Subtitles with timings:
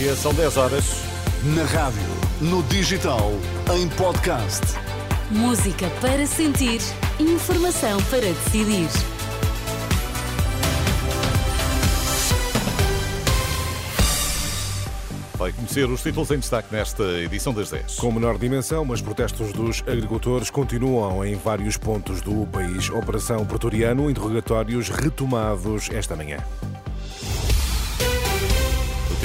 [0.00, 0.84] dia, são 10 horas.
[1.44, 2.00] Na rádio,
[2.40, 3.32] no digital,
[3.74, 4.62] em podcast.
[5.30, 6.80] Música para sentir,
[7.18, 8.88] informação para decidir.
[15.34, 17.96] Vai conhecer os títulos em destaque nesta edição das 10.
[17.96, 22.88] Com menor dimensão, mas protestos dos agricultores continuam em vários pontos do país.
[22.88, 26.38] Operação Pretoriano, interrogatórios retomados esta manhã.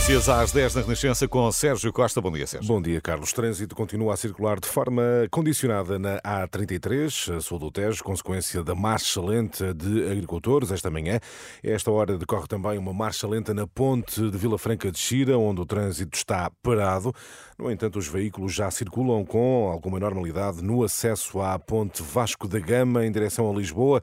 [0.00, 2.22] Notícias às 10 na Renascença com Sérgio Costa.
[2.22, 2.66] Bom dia, Sérgio.
[2.66, 3.34] Bom dia, Carlos.
[3.34, 9.20] Trânsito continua a circular de forma condicionada na A33, sul do Tejo, consequência da marcha
[9.20, 11.20] lenta de agricultores esta manhã.
[11.62, 15.60] Esta hora decorre também uma marcha lenta na ponte de Vila Franca de Xira, onde
[15.60, 17.14] o trânsito está parado.
[17.58, 22.58] No entanto, os veículos já circulam com alguma normalidade no acesso à ponte Vasco da
[22.58, 24.00] Gama em direção a Lisboa.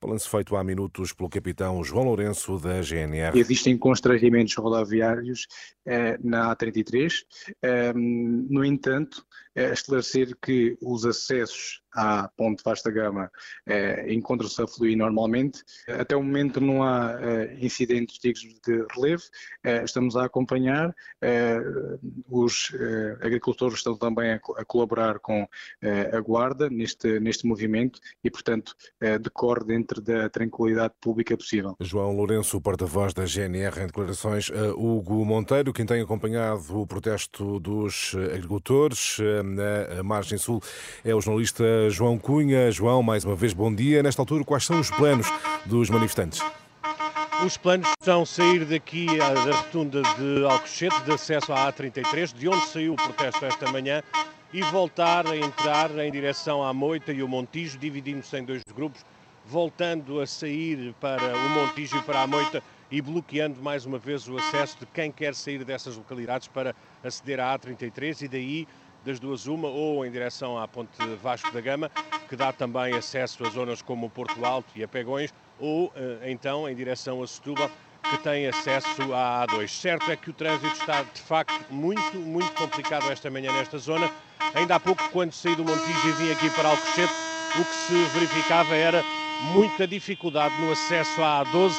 [0.00, 3.36] Balanço feito há minutos pelo capitão João Lourenço da GNR.
[3.36, 5.46] Existem constrangimentos rodoviários
[5.84, 7.12] eh, na A33.
[7.60, 9.24] Eh, no entanto,
[9.58, 13.30] eh, esclarecer que os acessos à Ponte Vasta Gama
[13.66, 15.62] eh, encontram-se a fluir normalmente.
[15.88, 19.22] Até o momento não há eh, incidentes de relevo.
[19.64, 20.94] Eh, estamos a acompanhar.
[22.28, 22.72] Os
[23.20, 25.46] agricultores estão também a, a colaborar com
[26.12, 28.74] a Guarda neste, neste movimento e, portanto,
[29.20, 31.76] decorre dentro da tranquilidade pública possível.
[31.80, 37.58] João Lourenço, porta-voz da GNR, em declarações a Hugo Monteiro, quem tem acompanhado o protesto
[37.60, 40.62] dos agricultores na margem sul
[41.04, 42.70] é o jornalista João Cunha.
[42.70, 44.02] João, mais uma vez, bom dia.
[44.02, 45.26] Nesta altura, quais são os planos
[45.66, 46.42] dos manifestantes?
[47.44, 52.66] Os planos são sair daqui da rotunda de Alcochete, de acesso à A33, de onde
[52.66, 54.02] saiu o protesto esta manhã,
[54.52, 59.04] e voltar a entrar em direção à Moita e o Montijo, dividindo-se em dois grupos,
[59.46, 64.26] voltando a sair para o Montijo e para a Moita e bloqueando mais uma vez
[64.28, 68.68] o acesso de quem quer sair dessas localidades para aceder à A33 e daí
[69.04, 70.90] das duas uma, ou em direção à Ponte
[71.22, 71.90] Vasco da Gama,
[72.28, 75.92] que dá também acesso a zonas como Porto Alto e a Pegões, ou
[76.24, 77.70] então em direção a Setúbal,
[78.10, 79.68] que tem acesso à A2.
[79.68, 84.10] Certo é que o trânsito está de facto muito, muito complicado esta manhã nesta zona.
[84.54, 87.12] Ainda há pouco, quando saí do Montijo e vim aqui para Alcochete,
[87.58, 89.02] o que se verificava era
[89.52, 91.74] muita dificuldade no acesso à A12,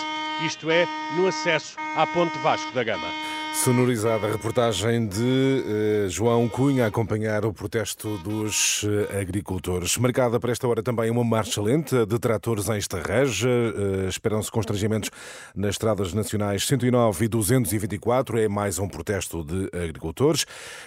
[0.46, 3.39] isto é, no acesso à Ponte Vasco da Gama.
[3.54, 9.98] Sonorizada a reportagem de uh, João Cunha a acompanhar o protesto dos uh, agricultores.
[9.98, 13.50] Marcada para esta hora também uma marcha lenta de tratores em Estarreja.
[13.50, 15.10] Uh, Esperam-se constrangimentos
[15.54, 18.40] nas estradas nacionais 109 e 224.
[18.40, 20.46] É mais um protesto de agricultores.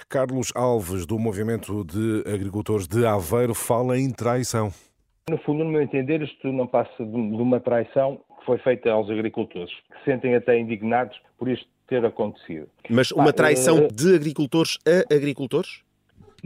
[0.09, 4.73] Carlos Alves, do Movimento de Agricultores de Aveiro, fala em traição.
[5.29, 9.11] No fundo, no meu entender, isto não passa de uma traição que foi feita aos
[9.11, 12.69] agricultores, que se sentem até indignados por isto ter acontecido.
[12.88, 15.82] Mas uma traição de agricultores a agricultores?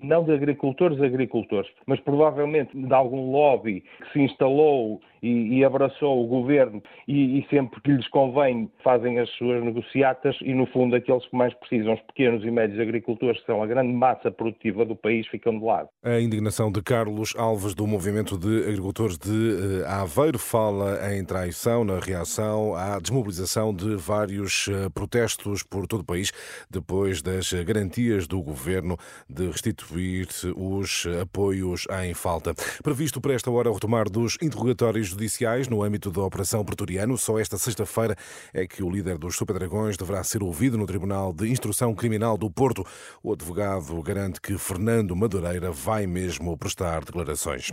[0.03, 5.65] Não de agricultores a agricultores, mas provavelmente de algum lobby que se instalou e, e
[5.65, 10.67] abraçou o governo e, e, sempre que lhes convém fazem as suas negociatas e, no
[10.67, 14.31] fundo, aqueles que mais precisam, os pequenos e médios agricultores, que são a grande massa
[14.31, 15.89] produtiva do país, ficam de lado.
[16.05, 21.85] A indignação de Carlos Alves, do Movimento de Agricultores de eh, Aveiro, fala em traição
[21.85, 26.33] na reação à desmobilização de vários eh, protestos por todo o país,
[26.71, 28.97] depois das garantias do governo
[29.29, 32.55] de restituir os apoios em falta.
[32.83, 37.17] Previsto para esta hora o retomar dos interrogatórios judiciais no âmbito da Operação Pretoriano.
[37.17, 38.15] Só esta sexta-feira
[38.53, 42.51] é que o líder dos Superdragões deverá ser ouvido no Tribunal de Instrução Criminal do
[42.51, 42.85] Porto.
[43.23, 47.73] O advogado garante que Fernando Madureira vai mesmo prestar declarações.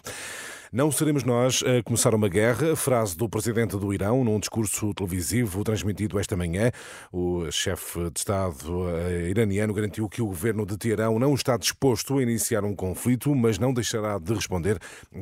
[0.73, 5.63] Não seremos nós a começar uma guerra, frase do presidente do Irão num discurso televisivo
[5.63, 6.71] transmitido esta manhã.
[7.11, 12.17] O chefe de Estado eh, iraniano garantiu que o governo de Teherão não está disposto
[12.17, 14.79] a iniciar um conflito, mas não deixará de responder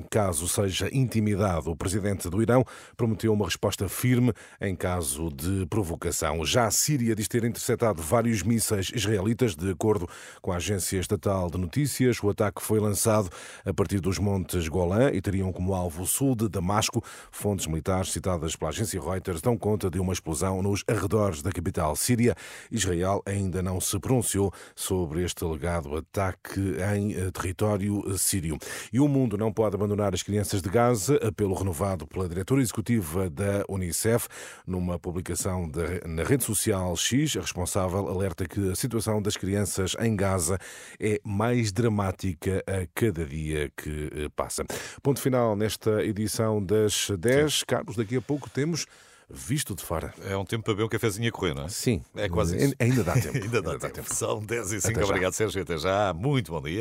[0.10, 1.72] caso seja intimidado.
[1.72, 2.64] O presidente do Irão
[2.96, 6.46] prometeu uma resposta firme em caso de provocação.
[6.46, 10.08] Já a Síria diz ter interceptado vários mísseis israelitas, de acordo
[10.42, 12.24] com a agência estatal de notícias.
[12.24, 13.30] O ataque foi lançado
[13.66, 17.04] a partir dos Montes Golã e teria teriam como alvo o sul de Damasco.
[17.32, 21.96] Fontes militares citadas pela agência Reuters dão conta de uma explosão nos arredores da capital
[21.96, 22.36] síria.
[22.70, 26.60] Israel ainda não se pronunciou sobre este alegado ataque
[26.96, 28.58] em eh, território sírio.
[28.94, 33.30] E o mundo não pode abandonar as crianças de Gaza, apelo renovado pela diretora executiva
[33.30, 34.28] da Unicef.
[34.68, 39.96] Numa publicação de, na rede social X, a responsável alerta que a situação das crianças
[40.00, 40.60] em Gaza
[41.00, 44.64] é mais dramática a cada dia que eh, passa.
[45.02, 47.64] Ponto final nesta edição das 10.
[47.64, 48.86] Carlos, daqui a pouco temos
[49.34, 50.14] visto de fora.
[50.26, 51.70] É um tempo para beber um cafezinho a correr, não é?
[51.70, 52.02] Sim.
[52.16, 52.76] É quase isso.
[52.80, 53.38] Ainda dá tempo.
[53.38, 54.14] Ainda dá tempo.
[54.14, 54.92] São 10 e 5.
[54.92, 55.08] Até já.
[55.08, 55.62] Obrigado, Sérgio.
[55.62, 56.14] Até já.
[56.14, 56.80] Muito bom dia.